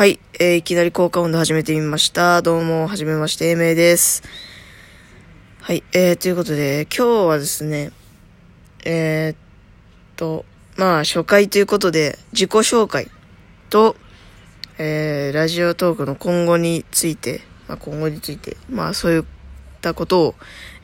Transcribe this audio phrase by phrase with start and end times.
[0.00, 2.40] はい、えー、いきなり効果音で始めてみました。
[2.40, 4.22] どうも、はじめまして、えめいです。
[5.60, 7.92] はい、えー、ということで、今日はですね、
[8.86, 9.36] えー、っ
[10.16, 10.46] と、
[10.78, 13.10] まあ、初回ということで、自己紹介
[13.68, 13.94] と、
[14.78, 19.24] えー、ラジオトークの今後について、まあ、今後について、まあ、そういっ
[19.82, 20.34] たことを、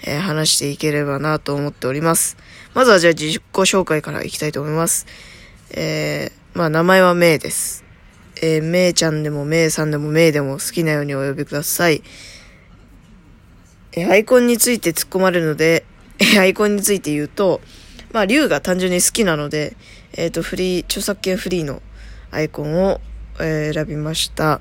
[0.04, 2.36] えー、話していければなと思っております。
[2.74, 5.06] まずはじゃあ自己紹介からいきたいと思います。
[5.70, 7.85] えー、まあ、名前はめいです。
[8.42, 12.02] えー、めいちゃんでもめいさんでもめいでも好きなようにお呼びください。
[13.92, 15.84] えー、アイコンについて突っ込まれるので、
[16.18, 17.60] え、アイコンについて言うと、
[18.12, 19.76] まあ、竜が単純に好きなので、
[20.14, 21.82] えっ、ー、と、フリー、著作権フリーの
[22.30, 23.00] アイコンを、
[23.38, 24.60] えー、選びました。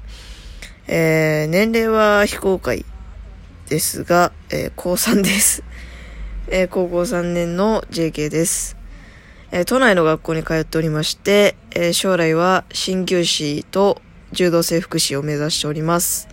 [0.88, 2.86] えー、年齢は非公開
[3.70, 5.64] ですが、えー、高3です。
[6.48, 8.78] えー、高校3年の JK です。
[9.52, 16.28] えー、都内の学校に通っておりまして、えー、将来は鍼灸師と柔道整復師を目指しております。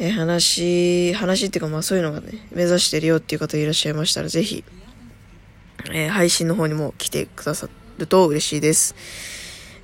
[0.00, 4.64] えー、話、話っていうかまあそういうのがね、目指してるよっていう方いらっしゃいましたら、ぜひ、
[5.92, 8.94] え配信の方にも来てくださると嬉しいです。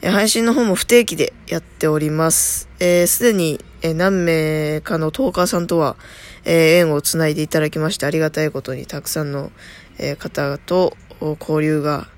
[0.02, 2.68] え配信の方も不定期でやっております。
[2.78, 5.96] えす、でに、え何名かのトーカーさんとは、
[6.44, 9.50] え縁をつないでいただきましてありがたいことにたくさんの、
[9.98, 10.96] え方と
[11.30, 12.08] 交流が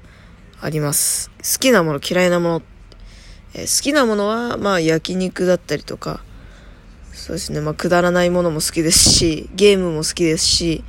[0.61, 1.31] あります。
[1.39, 2.63] 好きなもの、嫌いなもの。
[3.55, 6.21] え好きなものは、まあ焼肉だったりとか、
[7.13, 10.85] そうですね、まあくだらないものも好きですし、ゲームも好きですし、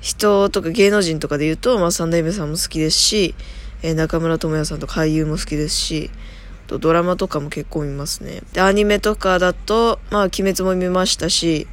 [0.00, 3.34] 人とか芸能人とかで言うと、まあ三代目さんも好きですし、
[3.82, 6.10] えー、中村智也さんと俳優も好きですし、
[6.70, 8.42] とドラマとかも結構見ますね。
[8.52, 11.66] で、アニメとかだと、まあ、鬼滅も見ましたし、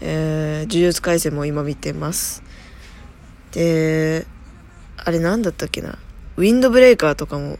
[0.00, 2.42] えー、呪術廻戦も今見てます。
[3.52, 4.26] で、
[4.96, 5.98] あれなんだったっけな？
[6.36, 7.58] ウィンドブレイカーとかも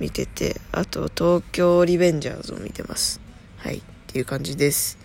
[0.00, 3.20] 見てて、あと東京リベンジャーズを見てます。
[3.58, 4.98] はい、っていう感じです。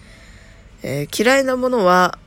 [0.84, 2.18] えー、嫌いなものは、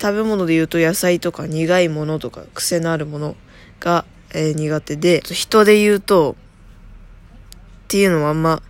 [0.00, 3.36] 食べ物で言うと野菜とか苦いものとか癖のあるもの
[3.80, 6.34] がえー、苦手で、人で言うと、っ
[7.88, 8.62] ていうのはあんま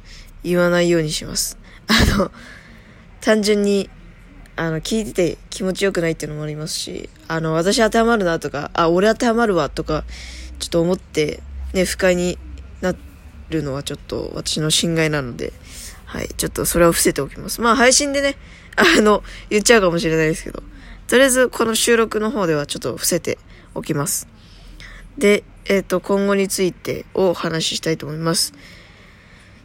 [0.44, 1.58] 言わないようにします。
[1.88, 2.30] あの、
[3.20, 3.90] 単純に、
[4.58, 10.02] あの、聞いてて気持ちよくないっていうのもありますし、あの、私当てはまるなとか、あ、俺当てはまるわとか、
[10.58, 11.40] ちょっと思って、
[11.74, 12.38] ね、不快に
[12.80, 12.92] な
[13.50, 15.52] るのはちょっと私の侵害なので、
[16.06, 17.60] はい、ちょっとそれを伏せておきます。
[17.60, 18.34] まあ、配信でね、
[18.74, 20.62] あの、言っちゃうかもしれないですけど、
[21.06, 23.38] とりあえずこの収録の方ではちょっと伏せて
[23.76, 24.26] おきます。
[25.18, 28.54] で、えっ、ー、と、今後についてをお話ししたいと思います。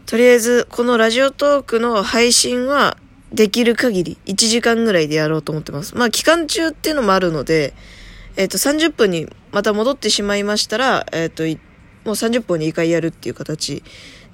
[0.05, 2.97] とりあえず、このラジオトークの配信は、
[3.33, 5.95] できる限り1時間ぐらいでやろうと思ってます。
[5.95, 7.73] まあ、期間中っていうのもあるので、
[8.37, 11.61] えっ、ー、と、30分にまた戻ってしまいましたら、えっ、ー、と、
[12.05, 13.83] もう30分に1回やるっていう形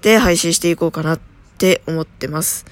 [0.01, 1.19] で配信していこうかなっ
[1.57, 2.65] て思ってます。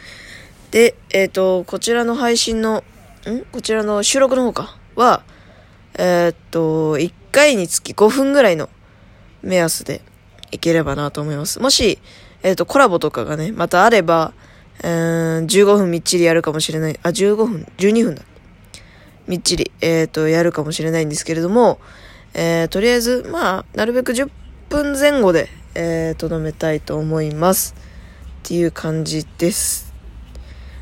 [0.71, 2.83] で、えっ、と、こちらの配信の、
[3.25, 3.45] ん？
[3.51, 4.77] こちらの収録の方か？
[4.95, 5.23] は、
[5.97, 8.69] えっと、1回につき5分ぐらいの
[9.41, 10.01] 目安で
[10.51, 11.61] いければなと思います。
[11.61, 11.99] もし、
[12.43, 14.33] えっ、と、コラボとかがね、またあれば、
[14.83, 16.99] えー、15分みっちりやるかもしれない。
[17.03, 18.23] あ、15分 ?12 分だ。
[19.27, 21.79] みっちり、えっ、ー、と、やるかもしれないんですけれども、
[22.33, 24.29] えー、とりあえず、まあ、なるべく10
[24.69, 27.75] 分前後で、えー、とどめたいと思います。
[28.43, 29.93] っていう感じです。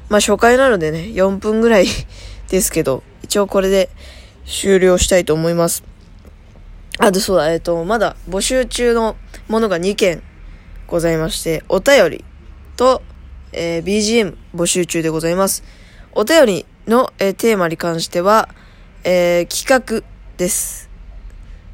[0.10, 1.88] まあ、初回なのでね、4分ぐらい
[2.50, 3.90] ですけど、一応これで
[4.46, 5.84] 終了したいと思います。
[7.00, 9.16] あとそうだ、えっ、と、まだ募集中の
[9.48, 10.22] ものが2件
[10.86, 12.24] ございまして、お便り
[12.78, 13.02] と、
[13.52, 15.64] えー、BGM 募集中でございます。
[16.14, 18.50] お便りの、えー、テーマに関しては、
[19.04, 20.04] えー、企画
[20.38, 20.90] です。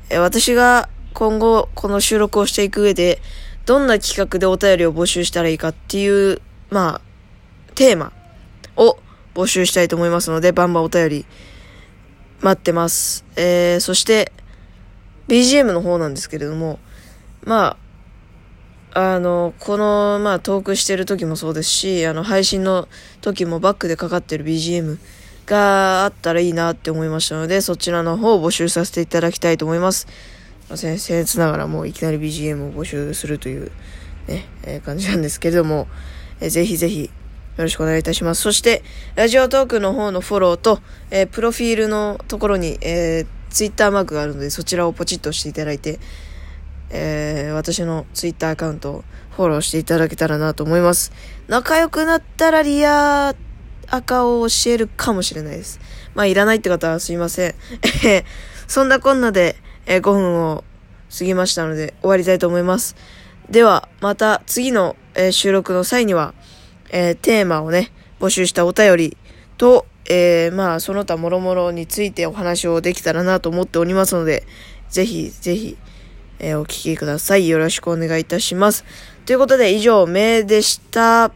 [0.09, 3.21] え私が今後この収録をしていく上で、
[3.65, 7.01] どんな企画でお便りを募集したらいいかっていう、まあ、
[7.75, 8.11] テーマ
[8.75, 8.97] を
[9.33, 11.25] 募集したいと思いますので、バンバンお便り
[12.41, 13.23] 待ってます。
[13.35, 14.31] えー、そして、
[15.27, 16.79] BGM の方なんですけれども、
[17.43, 17.77] まあ、
[18.93, 22.87] あの、この、まあ、トークしてる時もそうですし、あの、配信の
[23.21, 24.97] 時もバックでかかってる BGM
[25.45, 30.07] があったらいいなって思いましたので、そちらの方を募集させていただきたいと思います。
[30.75, 33.71] 先生つながらもういきなり BGM を募集するという、
[34.27, 35.87] ね、えー、感じなんですけれども、
[36.39, 37.09] えー、ぜひぜひ、よ
[37.63, 38.41] ろしくお願いいたします。
[38.41, 38.83] そして、
[39.15, 40.79] ラジオトークの方のフォローと、
[41.11, 45.99] えー、プロフィールのところに、えーツイッターマークがあるので、そちらをポチッとしていただいて、
[46.91, 51.11] えー、私のツイッターアカウントをフォローしていただけたらなと思います。
[51.47, 53.35] 仲良くなったらリア
[53.87, 55.79] 赤を教えるかもしれないです。
[56.13, 57.55] まあ、いらないって方はすいません。
[58.05, 58.25] え
[58.67, 59.55] そんなこんなで、
[59.85, 60.63] え5分を
[61.17, 62.95] 過ぎましたので終わりたいと思います。
[63.49, 66.33] では、また次のえ、収録の際には、
[66.89, 69.17] えー、テーマをね、募集したお便り
[69.57, 74.43] と、えー、まあ、その他諸々についてお話をできたらなと思っておりますので、
[74.89, 75.77] ぜひ、ぜひ、
[76.41, 77.47] えー、お聴きください。
[77.47, 78.83] よろしくお願いいたします。
[79.25, 81.31] ということで、以上、名でした。